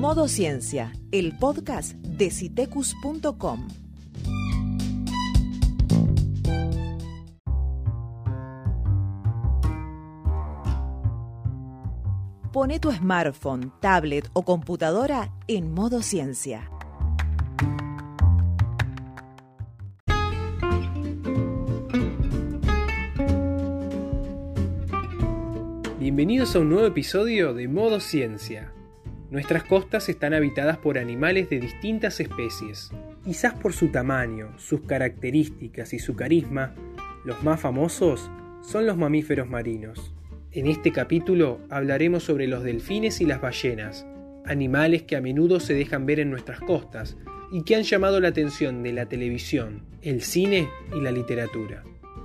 [0.00, 3.68] Modo Ciencia, el podcast de citecus.com.
[12.50, 16.70] Pone tu smartphone, tablet o computadora en modo ciencia.
[25.98, 28.72] Bienvenidos a un nuevo episodio de Modo Ciencia.
[29.30, 32.90] Nuestras costas están habitadas por animales de distintas especies.
[33.24, 36.74] Quizás por su tamaño, sus características y su carisma,
[37.24, 38.28] los más famosos
[38.60, 40.12] son los mamíferos marinos.
[40.50, 44.04] En este capítulo hablaremos sobre los delfines y las ballenas,
[44.44, 47.16] animales que a menudo se dejan ver en nuestras costas
[47.52, 51.84] y que han llamado la atención de la televisión, el cine y la literatura.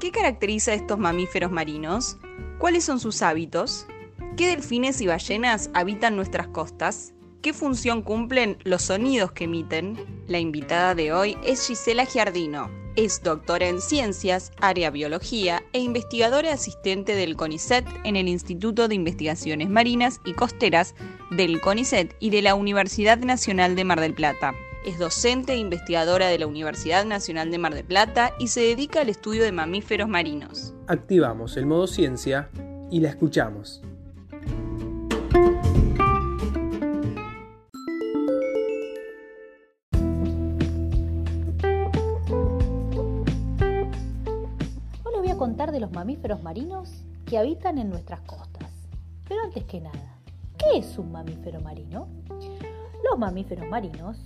[0.00, 2.16] ¿Qué caracteriza a estos mamíferos marinos?
[2.58, 3.86] ¿Cuáles son sus hábitos?
[4.36, 7.14] ¿Qué delfines y ballenas habitan nuestras costas?
[7.40, 9.96] ¿Qué función cumplen los sonidos que emiten?
[10.28, 12.70] La invitada de hoy es Gisela Giardino.
[12.96, 18.94] Es doctora en ciencias, área biología e investigadora asistente del CONICET en el Instituto de
[18.94, 20.94] Investigaciones Marinas y Costeras
[21.30, 24.52] del CONICET y de la Universidad Nacional de Mar del Plata.
[24.84, 29.00] Es docente e investigadora de la Universidad Nacional de Mar del Plata y se dedica
[29.00, 30.74] al estudio de mamíferos marinos.
[30.88, 32.50] Activamos el modo ciencia
[32.90, 33.82] y la escuchamos.
[46.16, 48.70] Mamíferos marinos que habitan en nuestras costas.
[49.28, 50.16] Pero antes que nada,
[50.56, 52.08] ¿qué es un mamífero marino?
[53.04, 54.16] Los mamíferos marinos,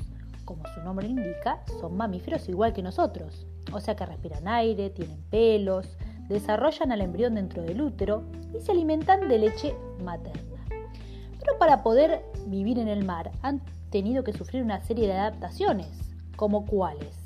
[0.44, 5.20] como su nombre indica, son mamíferos igual que nosotros, o sea que respiran aire, tienen
[5.30, 5.96] pelos,
[6.28, 8.22] desarrollan al embrión dentro del útero
[8.56, 9.74] y se alimentan de leche
[10.04, 10.64] materna.
[11.40, 15.88] Pero para poder vivir en el mar han tenido que sufrir una serie de adaptaciones,
[16.36, 17.19] como cuáles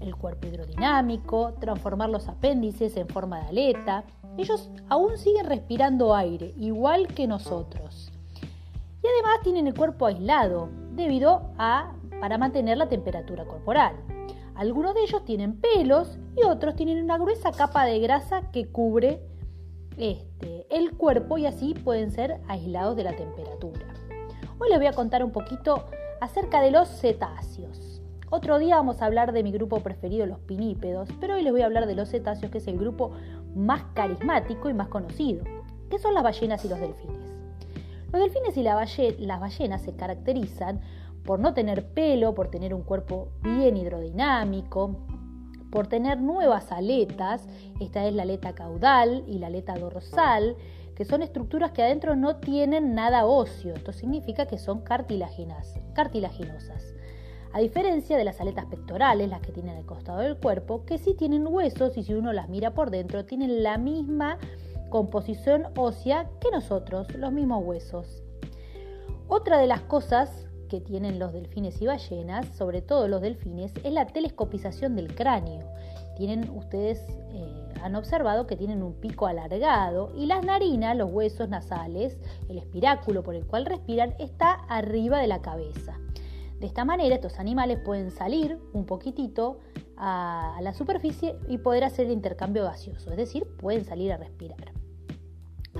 [0.00, 4.04] el cuerpo hidrodinámico, transformar los apéndices en forma de aleta.
[4.36, 8.10] Ellos aún siguen respirando aire, igual que nosotros.
[9.02, 13.96] Y además tienen el cuerpo aislado, debido a para mantener la temperatura corporal.
[14.54, 19.22] Algunos de ellos tienen pelos y otros tienen una gruesa capa de grasa que cubre
[19.96, 23.86] este, el cuerpo y así pueden ser aislados de la temperatura.
[24.58, 25.84] Hoy les voy a contar un poquito
[26.20, 27.97] acerca de los cetáceos.
[28.30, 31.62] Otro día vamos a hablar de mi grupo preferido, los pinípedos, pero hoy les voy
[31.62, 33.12] a hablar de los cetáceos, que es el grupo
[33.54, 35.44] más carismático y más conocido,
[35.88, 37.16] que son las ballenas y los delfines.
[38.12, 40.82] Los delfines y las ballenas se caracterizan
[41.24, 45.06] por no tener pelo, por tener un cuerpo bien hidrodinámico,
[45.70, 47.48] por tener nuevas aletas,
[47.80, 50.54] esta es la aleta caudal y la aleta dorsal,
[50.94, 56.97] que son estructuras que adentro no tienen nada óseo, esto significa que son cartilaginosas.
[57.52, 61.14] A diferencia de las aletas pectorales, las que tienen al costado del cuerpo, que sí
[61.14, 64.38] tienen huesos y si uno las mira por dentro tienen la misma
[64.90, 68.22] composición ósea que nosotros, los mismos huesos.
[69.28, 73.92] Otra de las cosas que tienen los delfines y ballenas, sobre todo los delfines, es
[73.92, 75.66] la telescopización del cráneo.
[76.16, 81.48] Tienen ustedes eh, han observado que tienen un pico alargado y las narinas, los huesos
[81.48, 85.98] nasales, el espiráculo por el cual respiran está arriba de la cabeza.
[86.60, 89.60] De esta manera estos animales pueden salir un poquitito
[89.96, 94.72] a, la superficie y poder hacer el intercambio gaseoso, es decir, pueden salir a respirar.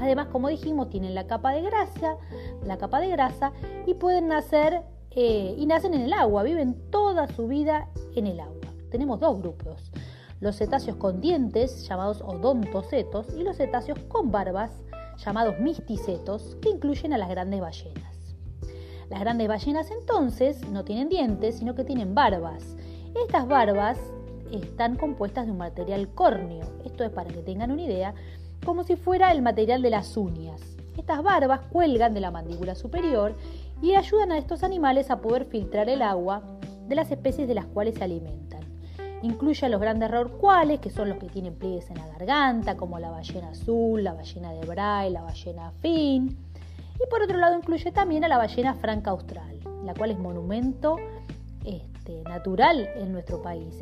[0.00, 2.16] Además, como dijimos, tienen la capa de grasa,
[2.64, 3.52] la capa de grasa
[3.86, 8.38] y pueden nacer eh, y nacen en el agua, viven toda su vida en el
[8.38, 8.54] agua.
[8.90, 9.90] Tenemos dos grupos,
[10.40, 14.70] los cetáceos con dientes, llamados odontocetos, y los cetáceos con barbas,
[15.24, 18.07] llamados misticetos, que incluyen a las grandes ballenas.
[19.10, 22.76] Las grandes ballenas entonces no tienen dientes, sino que tienen barbas.
[23.24, 23.98] Estas barbas
[24.52, 28.14] están compuestas de un material córneo, esto es para que tengan una idea,
[28.64, 30.60] como si fuera el material de las uñas.
[30.96, 33.34] Estas barbas cuelgan de la mandíbula superior
[33.81, 36.43] y ayudan a estos animales a poder filtrar el agua
[36.87, 38.60] de las especies de las cuales se alimentan.
[39.22, 42.99] Incluye a los grandes rorcuales, que son los que tienen pliegues en la garganta, como
[42.99, 46.37] la ballena azul, la ballena de Bray, la ballena fin.
[47.02, 50.96] Y por otro lado incluye también a la ballena franca austral, la cual es monumento
[51.64, 53.74] este, natural en nuestro país.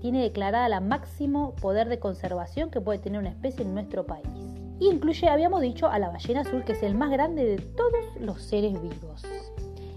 [0.00, 4.26] tiene declarada la máximo poder de conservación que puede tener una especie en nuestro país.
[4.80, 8.42] incluye, habíamos dicho, a la ballena azul, que es el más grande de todos los
[8.42, 9.22] seres vivos.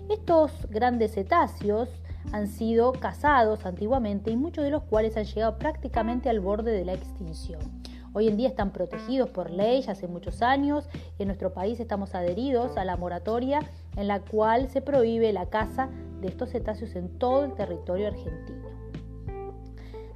[0.10, 1.89] Estos grandes cetáceos
[2.33, 6.86] han sido cazados antiguamente y muchos de los cuales han llegado prácticamente al borde de
[6.86, 7.83] la extinción.
[8.15, 10.88] Hoy en día están protegidos por ley hace muchos años
[11.18, 13.60] y en nuestro país estamos adheridos a la moratoria
[13.98, 15.89] en la cual se prohíbe la caza
[16.21, 18.63] de estos cetáceos en todo el territorio argentino.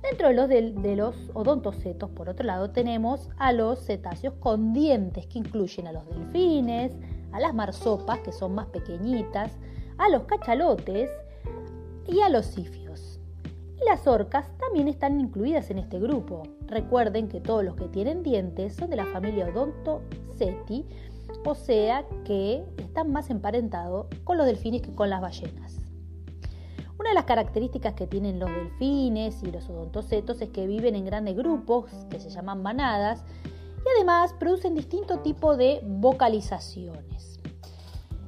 [0.03, 5.25] Dentro de los, de, los odontocetos, por otro lado, tenemos a los cetáceos con dientes,
[5.25, 6.93] que incluyen a los delfines,
[7.31, 9.51] a las marsopas, que son más pequeñitas,
[9.97, 11.09] a los cachalotes
[12.07, 12.86] y a los sifios.
[13.79, 16.43] Y las orcas también están incluidas en este grupo.
[16.67, 20.85] Recuerden que todos los que tienen dientes son de la familia Odontoceti,
[21.45, 25.77] o sea que están más emparentados con los delfines que con las ballenas.
[26.99, 31.05] Una de las características que tienen los delfines y los odontocetos es que viven en
[31.05, 33.23] grandes grupos, que se llaman manadas,
[33.85, 37.36] y además producen distinto tipo de vocalizaciones.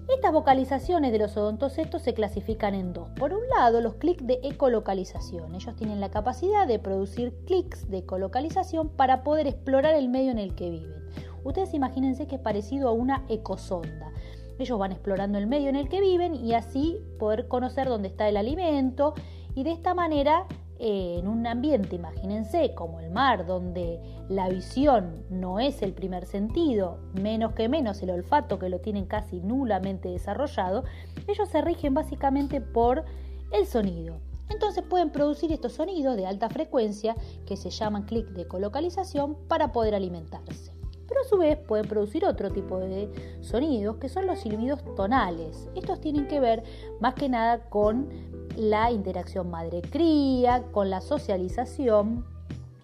[0.10, 3.10] Estas vocalizaciones de los odontocetos se clasifican en dos.
[3.12, 5.54] Por un lado, los clics de ecolocalización.
[5.54, 10.40] Ellos tienen la capacidad de producir clics de ecolocalización para poder explorar el medio en
[10.40, 11.06] el que viven.
[11.44, 14.12] Ustedes imagínense que es parecido a una ecosonda.
[14.58, 18.28] Ellos van explorando el medio en el que viven y así poder conocer dónde está
[18.28, 19.14] el alimento
[19.54, 20.48] y de esta manera
[20.80, 24.00] en un ambiente, imagínense, como el mar, donde
[24.30, 29.06] la visión no es el primer sentido, menos que menos el olfato que lo tienen
[29.06, 30.86] casi nulamente desarrollado,
[31.28, 33.04] ellos se rigen básicamente por
[33.52, 34.22] el sonido.
[34.50, 37.16] Entonces pueden producir estos sonidos de alta frecuencia
[37.46, 40.79] que se llaman clic de colocalización para poder alimentarse
[41.10, 43.10] pero a su vez pueden producir otro tipo de
[43.42, 45.68] sonidos que son los silbidos tonales.
[45.76, 46.64] Estos tienen que ver
[47.02, 48.08] más que nada con
[48.56, 52.26] la interacción madre-cría, con la socialización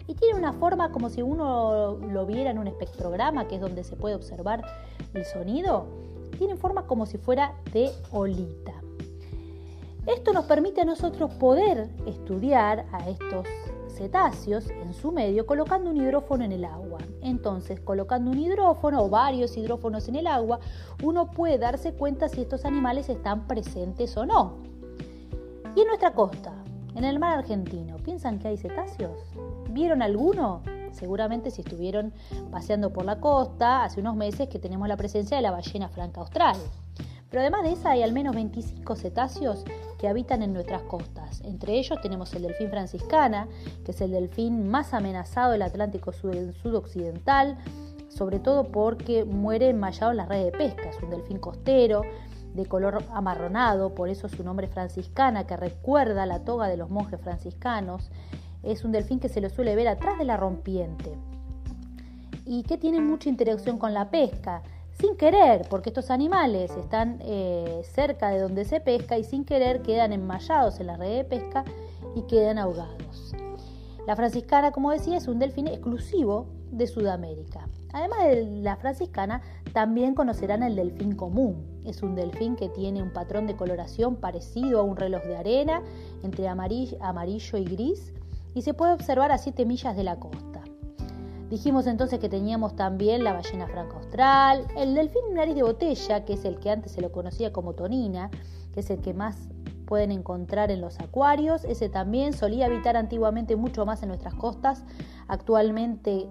[0.07, 3.83] y tiene una forma como si uno lo viera en un espectrograma, que es donde
[3.83, 4.63] se puede observar
[5.13, 5.87] el sonido,
[6.37, 8.73] tiene forma como si fuera de olita.
[10.05, 13.47] Esto nos permite a nosotros poder estudiar a estos
[13.95, 16.99] cetáceos en su medio colocando un hidrófono en el agua.
[17.21, 20.59] Entonces, colocando un hidrófono o varios hidrófonos en el agua,
[21.03, 24.57] uno puede darse cuenta si estos animales están presentes o no.
[25.75, 26.53] Y en nuestra costa,
[26.95, 29.19] en el mar argentino, ¿piensan que hay cetáceos?
[29.69, 30.61] ¿Vieron alguno?
[30.91, 32.13] Seguramente si estuvieron
[32.51, 36.21] paseando por la costa hace unos meses que tenemos la presencia de la ballena franca
[36.21, 36.55] austral.
[37.35, 39.65] Pero además de esa hay al menos 25 cetáceos
[39.99, 41.41] que habitan en nuestras costas.
[41.41, 43.49] Entre ellos tenemos el delfín franciscana,
[43.83, 47.57] que es el delfín más amenazado del Atlántico sudoccidental,
[48.07, 50.89] sobre todo porque muere enmayado en las redes de pesca.
[50.89, 52.03] Es un delfín costero,
[52.53, 57.19] de color amarronado, por eso su nombre franciscana, que recuerda la toga de los monjes
[57.19, 58.11] franciscanos.
[58.63, 61.11] Es un delfín que se lo suele ver atrás de la rompiente
[62.45, 64.63] y que tiene mucha interacción con la pesca
[64.99, 69.81] sin querer, porque estos animales están eh, cerca de donde se pesca y sin querer
[69.81, 71.65] quedan enmallados en la red de pesca
[72.15, 73.35] y quedan ahogados.
[74.07, 77.67] La franciscana, como decía, es un delfín exclusivo de Sudamérica.
[77.91, 79.41] Además de la franciscana,
[79.73, 81.81] también conocerán el delfín común.
[81.85, 85.81] Es un delfín que tiene un patrón de coloración parecido a un reloj de arena,
[86.23, 88.13] entre amarillo, amarillo y gris,
[88.53, 90.54] y se puede observar a 7 millas de la costa.
[91.49, 96.33] Dijimos entonces que teníamos también la ballena franca austral, el delfín nariz de botella, que
[96.33, 98.31] es el que antes se lo conocía como tonina,
[98.73, 99.49] que es el que más
[99.85, 101.63] pueden encontrar en los acuarios.
[101.63, 104.83] Ese también solía habitar antiguamente mucho más en nuestras costas.
[105.27, 106.27] Actualmente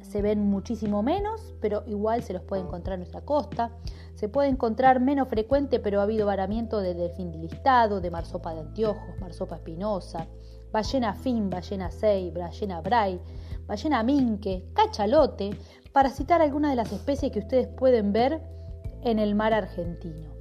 [0.00, 3.70] se ven muchísimo menos, pero igual se los puede encontrar en nuestra costa.
[4.14, 8.54] Se puede encontrar menos frecuente, pero ha habido varamiento de delfín de listado, de marsopa
[8.54, 10.26] de anteojos, marsopa espinosa,
[10.72, 13.20] ballena fin, ballena sei, ballena bray,
[13.66, 15.50] ballena minque, cachalote,
[15.92, 18.40] para citar algunas de las especies que ustedes pueden ver
[19.02, 20.34] en el mar argentino.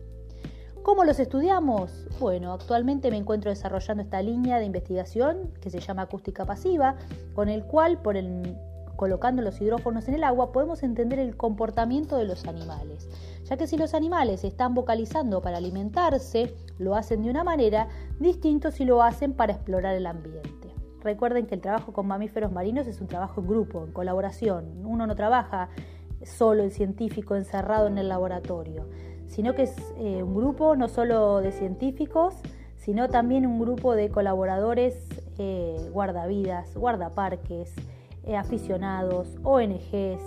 [0.83, 2.07] ¿Cómo los estudiamos?
[2.19, 6.97] Bueno, actualmente me encuentro desarrollando esta línea de investigación que se llama acústica pasiva,
[7.33, 8.17] con el cual, por
[8.97, 13.07] colocando los hidrófonos en el agua, podemos entender el comportamiento de los animales,
[13.45, 17.87] ya que si los animales están vocalizando para alimentarse, lo hacen de una manera
[18.19, 20.62] distinta si lo hacen para explorar el ambiente.
[21.03, 24.85] Recuerden que el trabajo con mamíferos marinos es un trabajo en grupo, en colaboración.
[24.85, 25.67] Uno no trabaja
[26.23, 28.87] solo el científico encerrado en el laboratorio,
[29.27, 32.35] sino que es eh, un grupo no solo de científicos,
[32.77, 34.95] sino también un grupo de colaboradores,
[35.37, 37.73] eh, guardavidas, guardaparques,
[38.23, 40.21] eh, aficionados, ONGs,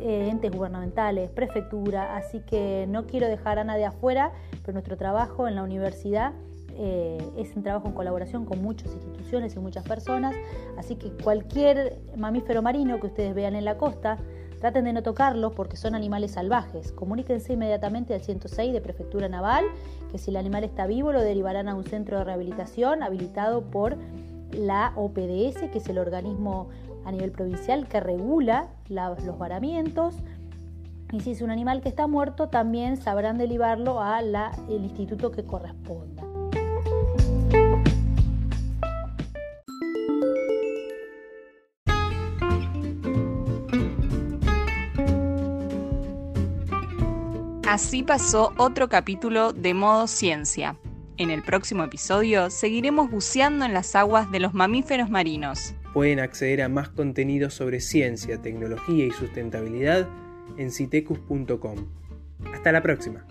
[0.00, 4.32] entes gubernamentales, prefectura, así que no quiero dejar a nadie afuera,
[4.62, 6.32] pero nuestro trabajo en la universidad
[6.78, 10.34] eh, es un trabajo en colaboración con muchas instituciones y muchas personas,
[10.76, 14.18] así que cualquier mamífero marino que ustedes vean en la costa,
[14.60, 16.92] traten de no tocarlos porque son animales salvajes.
[16.92, 19.64] Comuníquense inmediatamente al 106 de Prefectura Naval,
[20.10, 23.96] que si el animal está vivo lo derivarán a un centro de rehabilitación habilitado por
[24.52, 26.68] la OPDS, que es el organismo
[27.04, 30.14] a nivel provincial que regula los varamientos.
[31.12, 34.36] Y si es un animal que está muerto, también sabrán derivarlo al
[34.68, 36.27] instituto que corresponda.
[47.68, 50.78] Así pasó otro capítulo de Modo Ciencia.
[51.18, 55.74] En el próximo episodio seguiremos buceando en las aguas de los mamíferos marinos.
[55.92, 60.08] Pueden acceder a más contenido sobre ciencia, tecnología y sustentabilidad
[60.56, 61.76] en citecus.com.
[62.54, 63.26] Hasta la próxima.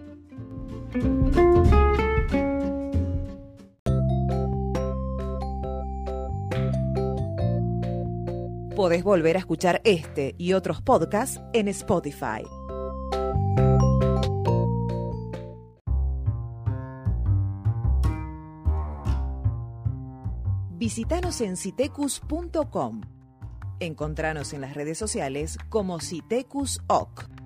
[8.76, 12.44] Podés volver a escuchar este y otros podcasts en Spotify.
[20.88, 23.02] Visítanos en citecus.com.
[23.82, 27.37] Encontranos en las redes sociales como Citecus OC.